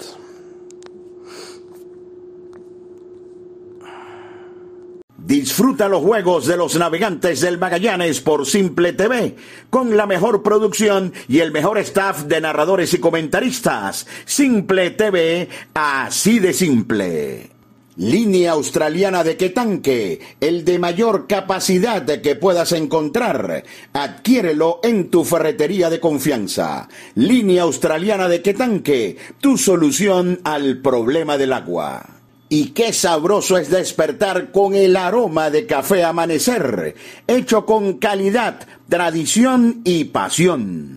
Disfruta 5.27 5.89
los 5.89 6.03
juegos 6.03 6.45
de 6.45 6.55
los 6.55 6.77
navegantes 6.77 7.41
del 7.41 7.57
Magallanes 7.57 8.21
por 8.21 8.45
Simple 8.45 8.93
TV, 8.93 9.35
con 9.69 9.97
la 9.97 10.05
mejor 10.05 10.41
producción 10.41 11.11
y 11.27 11.39
el 11.39 11.51
mejor 11.51 11.79
staff 11.79 12.23
de 12.23 12.39
narradores 12.39 12.93
y 12.93 12.99
comentaristas. 12.99 14.07
Simple 14.23 14.91
TV, 14.91 15.49
así 15.73 16.39
de 16.39 16.53
simple. 16.53 17.56
Línea 17.97 18.51
australiana 18.51 19.23
de 19.23 19.33
tanque, 19.49 20.19
el 20.39 20.63
de 20.63 20.77
mayor 20.77 21.25
capacidad 21.25 22.03
que 22.03 22.35
puedas 22.35 22.71
encontrar. 22.73 23.63
Adquiérelo 23.91 24.79
en 24.83 25.09
tu 25.09 25.23
ferretería 25.23 25.89
de 25.89 25.99
confianza. 25.99 26.87
Línea 27.15 27.63
australiana 27.63 28.29
de 28.29 28.39
tanque, 28.53 29.17
tu 29.41 29.57
solución 29.57 30.39
al 30.43 30.77
problema 30.77 31.39
del 31.39 31.53
agua. 31.53 32.05
Y 32.49 32.67
qué 32.67 32.93
sabroso 32.93 33.57
es 33.57 33.71
despertar 33.71 34.51
con 34.51 34.75
el 34.75 34.95
aroma 34.95 35.49
de 35.49 35.65
café 35.65 36.03
amanecer, 36.03 36.95
hecho 37.25 37.65
con 37.65 37.97
calidad, 37.97 38.67
tradición 38.87 39.81
y 39.83 40.05
pasión. 40.05 40.96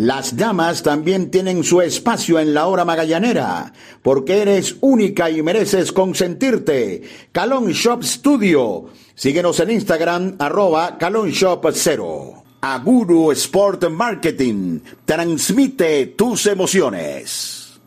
Las 0.00 0.34
damas 0.34 0.82
también 0.82 1.30
tienen 1.30 1.62
su 1.62 1.82
espacio 1.82 2.38
en 2.38 2.54
la 2.54 2.68
hora 2.68 2.86
magallanera, 2.86 3.74
porque 4.00 4.40
eres 4.40 4.76
única 4.80 5.28
y 5.28 5.42
mereces 5.42 5.92
consentirte. 5.92 7.02
Calon 7.32 7.72
Shop 7.72 8.02
Studio. 8.02 8.86
Síguenos 9.14 9.60
en 9.60 9.72
Instagram, 9.72 10.36
arroba 10.38 10.96
Calon 10.96 11.28
Shop 11.28 11.62
0. 11.70 12.32
Aguru 12.62 13.30
Sport 13.32 13.90
Marketing. 13.90 14.80
Transmite 15.04 16.06
tus 16.16 16.46
emociones. 16.46 17.78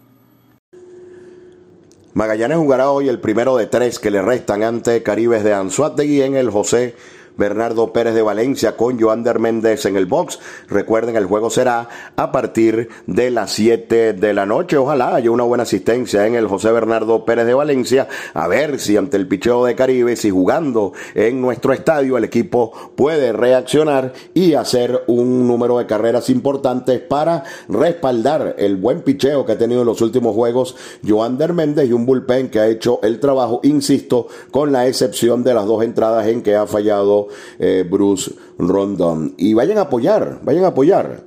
Magallanes 2.14 2.60
jugará 2.60 2.92
hoy 2.92 3.10
el 3.10 3.20
primero 3.20 3.58
de 3.58 3.66
tres 3.66 3.98
que 3.98 4.12
le 4.12 4.22
restan 4.22 4.62
ante 4.62 5.02
Caribes 5.02 5.44
de 5.44 5.56
Anzuategui 5.56 6.22
en 6.22 6.36
el 6.36 6.52
José 6.52 6.94
Bernardo 7.38 7.94
Pérez 7.94 8.14
de 8.14 8.22
Valencia 8.22 8.76
con 8.76 9.00
Joander 9.00 9.40
Méndez 9.40 9.86
en 9.86 9.98
el 9.98 10.06
box. 10.06 10.40
Recuerden, 10.68 11.16
el 11.16 11.26
juego 11.26 11.50
será 11.50 11.90
a 12.16 12.32
partir 12.32 12.90
de 13.08 13.32
las 13.32 13.52
7 13.52 14.14
de 14.14 14.34
la 14.34 14.46
noche. 14.46 14.78
Ojalá 14.78 15.16
haya 15.16 15.32
una 15.32 15.44
buena 15.44 15.64
asistencia 15.64 16.28
en 16.28 16.36
el 16.36 16.48
José 16.48 16.72
Bernardo 16.72 17.26
Pérez 17.26 17.46
de 17.46 17.54
Valencia. 17.54 18.08
A 18.34 18.48
ver 18.48 18.80
si 18.80 18.98
ante 18.98 19.18
el 19.18 19.28
picheo 19.28 19.66
de 19.66 19.76
Caribe, 19.76 20.16
si 20.16 20.30
jugando 20.30 20.94
en 21.16 21.42
nuestro 21.42 21.74
estadio, 21.74 22.18
el 22.18 22.24
equipo 22.24 22.72
puede 22.96 23.32
reaccionar 23.32 24.14
y 24.34 24.54
hacer 24.54 25.04
un 25.08 25.48
número 25.48 25.78
de 25.78 25.86
carreras 25.86 26.30
importantes 26.30 27.00
para 27.00 27.44
respaldar 27.68 28.56
el 28.58 28.78
buen 28.78 29.02
picheo 29.02 29.46
que 29.46 29.54
ha 29.54 29.58
tenido 29.58 29.82
en 29.82 29.88
los 29.88 30.02
últimos 30.02 30.36
juegos 30.36 30.76
Joander 31.08 31.54
Méndez 31.54 31.90
y 31.90 31.94
un 31.94 32.06
bullpen 32.06 32.50
que 32.50 32.60
ha 32.60 32.68
hecho 32.68 33.00
el 33.04 33.20
trabajo, 33.20 33.60
insisto, 33.64 34.28
con 34.52 34.72
la 34.72 34.88
excepción 34.88 35.44
de 35.44 35.54
las 35.54 35.66
dos 35.66 35.84
entradas 35.84 36.28
en 36.28 36.42
que 36.42 36.56
ha 36.56 36.68
fallado 36.68 37.23
eh, 37.60 37.86
Bruce 37.90 38.32
Rondon. 38.58 39.34
Y 39.38 39.54
vayan 39.54 39.78
a 39.78 39.82
apoyar, 39.82 40.40
vayan 40.44 40.64
a 40.66 40.68
apoyar. 40.68 41.24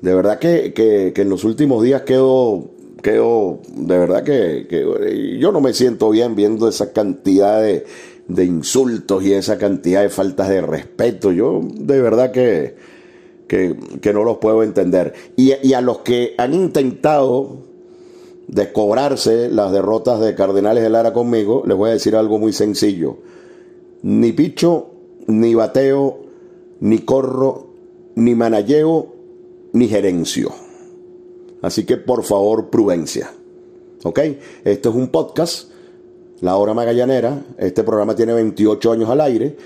De 0.00 0.14
verdad 0.14 0.38
que, 0.38 0.72
que, 0.72 1.12
en 1.14 1.28
los 1.28 1.44
últimos 1.44 1.82
días 1.82 2.02
quedo, 2.02 2.70
quedo 3.02 3.60
de 3.74 3.98
verdad 3.98 4.22
que, 4.22 5.38
yo 5.38 5.52
no 5.52 5.60
me 5.60 5.74
siento 5.74 6.10
bien 6.10 6.34
viendo 6.34 6.68
esa 6.68 6.92
cantidad 6.92 7.60
de, 7.60 7.84
de 8.28 8.44
insultos 8.44 9.22
y 9.24 9.34
esa 9.34 9.58
cantidad 9.58 10.02
de 10.02 10.08
faltas 10.08 10.48
de 10.48 10.62
respeto. 10.62 11.32
Yo 11.32 11.60
de 11.62 12.00
verdad 12.00 12.30
que, 12.30 12.76
que, 13.46 13.76
que 14.00 14.12
no 14.14 14.24
los 14.24 14.38
puedo 14.38 14.62
entender. 14.62 15.12
Y, 15.36 15.52
y, 15.62 15.74
a 15.74 15.82
los 15.82 15.98
que 15.98 16.34
han 16.38 16.54
intentado 16.54 17.58
descobrarse 18.48 19.48
las 19.50 19.70
derrotas 19.70 20.18
de 20.20 20.34
Cardenales 20.34 20.82
de 20.82 20.90
Lara 20.90 21.12
conmigo, 21.12 21.62
les 21.66 21.76
voy 21.76 21.90
a 21.90 21.92
decir 21.92 22.16
algo 22.16 22.38
muy 22.38 22.52
sencillo. 22.52 23.18
Ni 24.02 24.32
Picho 24.32 24.99
ni 25.26 25.54
bateo, 25.54 26.18
ni 26.80 27.00
corro, 27.00 27.66
ni 28.14 28.34
manalleo, 28.34 29.14
ni 29.72 29.88
gerencio. 29.88 30.52
Así 31.62 31.84
que 31.84 31.96
por 31.96 32.24
favor, 32.24 32.70
prudencia. 32.70 33.32
¿Ok? 34.02 34.18
Esto 34.64 34.90
es 34.90 34.94
un 34.94 35.08
podcast, 35.08 35.70
La 36.40 36.56
Hora 36.56 36.72
Magallanera. 36.74 37.42
Este 37.58 37.84
programa 37.84 38.14
tiene 38.14 38.32
28 38.32 38.92
años 38.92 39.10
al 39.10 39.20
aire, 39.20 39.56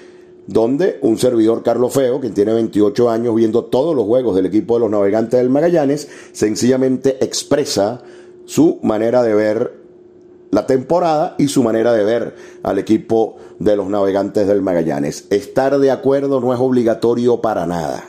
donde 0.47 0.99
un 1.03 1.19
servidor, 1.19 1.63
Carlos 1.63 1.93
Feo, 1.95 2.21
que 2.21 2.31
tiene 2.31 2.53
28 2.53 3.11
años 3.11 3.35
viendo 3.35 3.65
todos 3.65 3.95
los 3.95 4.07
juegos 4.07 4.35
del 4.35 4.47
equipo 4.47 4.75
de 4.75 4.81
los 4.81 4.91
navegantes 4.91 5.39
del 5.39 5.51
Magallanes, 5.51 6.09
sencillamente 6.33 7.25
expresa 7.25 8.03
su 8.45 8.81
manera 8.83 9.23
de 9.23 9.35
ver 9.35 9.85
la 10.51 10.67
temporada 10.67 11.35
y 11.39 11.49
su 11.49 11.63
manera 11.63 11.93
de 11.93 12.05
ver 12.05 12.35
al 12.63 12.79
equipo 12.79 13.37
de 13.59 13.77
los 13.77 13.89
navegantes 13.89 14.47
del 14.47 14.63
Magallanes. 14.63 15.27
Estar 15.31 15.79
de 15.79 15.91
acuerdo 15.91 16.41
no 16.41 16.53
es 16.53 16.61
obligatorio 16.61 17.41
para 17.41 17.67
nada. 17.67 18.05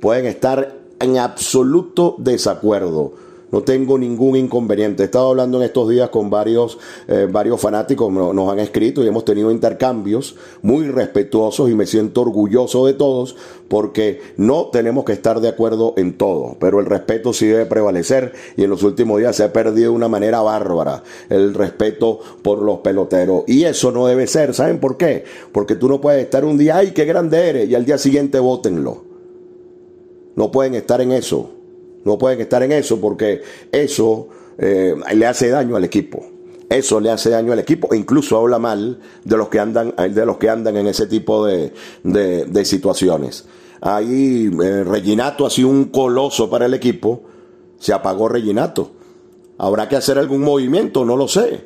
Pueden 0.00 0.26
estar 0.26 0.74
en 1.00 1.18
absoluto 1.18 2.16
desacuerdo. 2.18 3.12
No 3.50 3.62
tengo 3.62 3.96
ningún 3.96 4.36
inconveniente. 4.36 5.02
He 5.02 5.06
estado 5.06 5.30
hablando 5.30 5.58
en 5.58 5.64
estos 5.64 5.88
días 5.88 6.10
con 6.10 6.28
varios, 6.28 6.78
eh, 7.06 7.26
varios 7.30 7.60
fanáticos, 7.60 8.12
nos 8.12 8.52
han 8.52 8.58
escrito 8.58 9.02
y 9.02 9.08
hemos 9.08 9.24
tenido 9.24 9.50
intercambios 9.50 10.36
muy 10.60 10.88
respetuosos 10.88 11.70
y 11.70 11.74
me 11.74 11.86
siento 11.86 12.20
orgulloso 12.20 12.86
de 12.86 12.92
todos 12.92 13.36
porque 13.68 14.20
no 14.36 14.66
tenemos 14.66 15.04
que 15.04 15.12
estar 15.12 15.40
de 15.40 15.48
acuerdo 15.48 15.94
en 15.96 16.18
todo, 16.18 16.56
pero 16.60 16.80
el 16.80 16.86
respeto 16.86 17.32
sí 17.32 17.46
debe 17.46 17.66
prevalecer 17.66 18.32
y 18.56 18.64
en 18.64 18.70
los 18.70 18.82
últimos 18.82 19.18
días 19.18 19.36
se 19.36 19.44
ha 19.44 19.52
perdido 19.52 19.90
de 19.90 19.96
una 19.96 20.08
manera 20.08 20.40
bárbara 20.40 21.02
el 21.30 21.54
respeto 21.54 22.20
por 22.42 22.62
los 22.62 22.78
peloteros 22.78 23.44
y 23.46 23.64
eso 23.64 23.92
no 23.92 24.06
debe 24.06 24.26
ser. 24.26 24.54
¿Saben 24.54 24.78
por 24.78 24.96
qué? 24.96 25.24
Porque 25.52 25.74
tú 25.74 25.88
no 25.88 26.00
puedes 26.00 26.22
estar 26.22 26.44
un 26.44 26.58
día, 26.58 26.76
ay, 26.76 26.92
qué 26.92 27.06
grande 27.06 27.48
eres 27.48 27.68
y 27.68 27.74
al 27.74 27.84
día 27.84 27.96
siguiente 27.96 28.38
votenlo. 28.38 29.04
No 30.36 30.50
pueden 30.50 30.74
estar 30.74 31.00
en 31.00 31.12
eso. 31.12 31.57
No 32.04 32.18
pueden 32.18 32.40
estar 32.40 32.62
en 32.62 32.72
eso 32.72 33.00
porque 33.00 33.42
eso 33.72 34.28
eh, 34.58 34.94
le 35.14 35.26
hace 35.26 35.48
daño 35.48 35.76
al 35.76 35.84
equipo. 35.84 36.24
Eso 36.68 37.00
le 37.00 37.10
hace 37.10 37.30
daño 37.30 37.52
al 37.52 37.60
equipo 37.60 37.94
incluso 37.94 38.36
habla 38.36 38.58
mal 38.58 39.00
de 39.24 39.36
los 39.38 39.48
que 39.48 39.58
andan, 39.58 39.94
de 39.96 40.26
los 40.26 40.36
que 40.36 40.50
andan 40.50 40.76
en 40.76 40.86
ese 40.86 41.06
tipo 41.06 41.46
de, 41.46 41.72
situaciones. 42.64 43.46
Ahí 43.80 44.50
eh, 44.62 44.84
Reginato 44.84 45.46
ha 45.46 45.50
sido 45.50 45.68
un 45.68 45.86
coloso 45.86 46.50
para 46.50 46.66
el 46.66 46.74
equipo. 46.74 47.22
Se 47.78 47.92
apagó 47.92 48.28
Reginato. 48.28 48.90
¿Habrá 49.56 49.88
que 49.88 49.96
hacer 49.96 50.18
algún 50.18 50.42
movimiento? 50.42 51.04
No 51.04 51.16
lo 51.16 51.28
sé. 51.28 51.64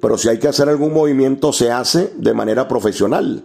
Pero 0.00 0.18
si 0.18 0.28
hay 0.28 0.38
que 0.38 0.48
hacer 0.48 0.68
algún 0.68 0.92
movimiento, 0.92 1.52
se 1.52 1.70
hace 1.70 2.12
de 2.16 2.34
manera 2.34 2.66
profesional. 2.66 3.44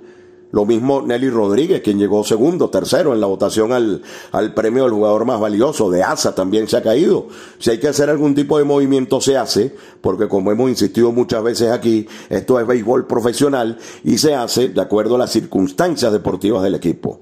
Lo 0.52 0.66
mismo 0.66 1.02
Nelly 1.02 1.30
Rodríguez, 1.30 1.82
quien 1.82 2.00
llegó 2.00 2.24
segundo, 2.24 2.70
tercero 2.70 3.14
en 3.14 3.20
la 3.20 3.28
votación 3.28 3.74
al, 3.74 4.02
al 4.32 4.54
premio 4.54 4.84
del 4.84 4.94
jugador 4.94 5.26
más 5.26 5.40
valioso. 5.40 5.90
De 5.90 6.04
ASA 6.04 6.34
también 6.34 6.70
se 6.70 6.78
ha 6.78 6.84
caído. 6.84 7.28
Si 7.60 7.70
hay 7.70 7.80
que 7.80 7.90
hacer 7.90 8.10
algún 8.10 8.34
tipo 8.34 8.58
de 8.58 8.64
movimiento, 8.64 9.20
se 9.20 9.36
hace, 9.36 9.76
porque 10.00 10.30
como 10.30 10.52
hemos 10.52 10.70
insistido 10.70 11.12
muchas 11.12 11.44
veces 11.44 11.72
aquí, 11.72 12.08
esto 12.30 12.60
es 12.60 12.66
béisbol 12.66 13.08
profesional 13.08 13.78
y 14.04 14.18
se 14.18 14.36
hace 14.36 14.70
de 14.70 14.82
acuerdo 14.82 15.16
a 15.16 15.20
las 15.20 15.32
circunstancias 15.32 16.14
deportivas 16.14 16.64
del 16.64 16.76
equipo. 16.76 17.20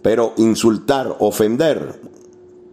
Pero 0.00 0.32
insultar, 0.36 1.16
ofender, 1.18 2.00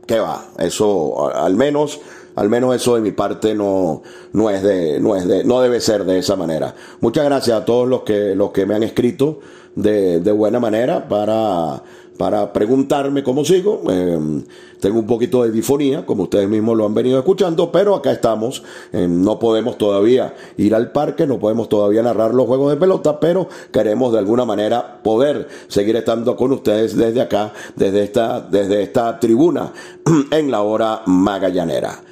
¿qué 0.05 0.19
va? 0.19 0.45
Eso 0.59 1.33
al 1.33 1.55
menos 1.55 1.99
al 2.39 2.47
menos 2.47 2.73
eso 2.73 2.95
de 2.95 3.01
mi 3.01 3.11
parte 3.11 3.53
no, 3.53 4.01
no 4.31 4.49
es 4.49 4.63
de, 4.63 5.01
no 5.01 5.17
es 5.17 5.27
de, 5.27 5.43
no 5.43 5.59
debe 5.59 5.81
ser 5.81 6.05
de 6.05 6.19
esa 6.19 6.37
manera. 6.37 6.73
Muchas 7.01 7.25
gracias 7.25 7.57
a 7.57 7.65
todos 7.65 7.85
los 7.85 8.03
que, 8.03 8.33
los 8.33 8.51
que 8.51 8.65
me 8.65 8.75
han 8.75 8.83
escrito 8.83 9.41
de, 9.75 10.21
de 10.21 10.31
buena 10.31 10.57
manera 10.57 11.09
para, 11.09 11.83
para 12.17 12.53
preguntarme 12.53 13.23
cómo 13.23 13.43
sigo. 13.43 13.81
Em, 13.91 14.45
tengo 14.79 14.99
un 14.99 15.05
poquito 15.05 15.43
de 15.43 15.51
difonía, 15.51 16.05
como 16.05 16.23
ustedes 16.23 16.47
mismos 16.47 16.77
lo 16.77 16.85
han 16.85 16.93
venido 16.93 17.19
escuchando, 17.19 17.73
pero 17.73 17.93
acá 17.93 18.13
estamos. 18.13 18.63
Em, 18.93 19.21
no 19.21 19.37
podemos 19.37 19.77
todavía 19.77 20.33
ir 20.55 20.73
al 20.75 20.93
parque, 20.93 21.27
no 21.27 21.39
podemos 21.39 21.67
todavía 21.67 22.01
narrar 22.03 22.33
los 22.33 22.47
juegos 22.47 22.71
de 22.71 22.77
pelota, 22.77 23.19
pero 23.19 23.49
queremos 23.73 24.13
de 24.13 24.19
alguna 24.19 24.45
manera 24.45 25.01
poder 25.03 25.49
seguir 25.67 25.97
estando 25.97 26.37
con 26.37 26.53
ustedes 26.53 26.95
desde 26.95 27.19
acá, 27.19 27.51
desde 27.75 28.01
esta, 28.01 28.39
desde 28.39 28.81
esta 28.81 29.19
tribuna 29.19 29.73
en 30.31 30.51
la 30.51 30.61
hora 30.61 31.01
magallanera. 31.05 32.03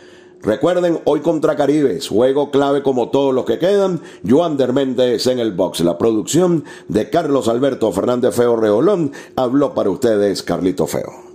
Recuerden, 0.41 0.99
hoy 1.05 1.21
contra 1.21 1.55
Caribes, 1.55 2.07
juego 2.09 2.51
clave 2.51 2.83
como 2.83 3.09
todos 3.09 3.33
los 3.33 3.45
que 3.45 3.57
quedan, 3.57 4.01
Joander 4.27 4.71
Méndez 4.71 5.25
en 5.27 5.39
el 5.39 5.51
box. 5.51 5.79
La 5.81 5.97
producción 5.97 6.63
de 6.87 7.09
Carlos 7.09 7.47
Alberto 7.47 7.91
Fernández 7.91 8.35
Feo 8.35 8.55
Reolón 8.55 9.11
habló 9.35 9.73
para 9.73 9.89
ustedes 9.89 10.43
Carlito 10.43 10.85
Feo. 10.85 11.26